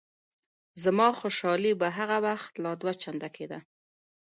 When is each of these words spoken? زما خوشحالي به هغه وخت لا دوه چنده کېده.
زما 0.83 1.07
خوشحالي 1.19 1.71
به 1.79 1.87
هغه 1.97 2.17
وخت 2.27 2.51
لا 2.63 2.71
دوه 2.81 2.93
چنده 3.03 3.29
کېده. 3.35 3.59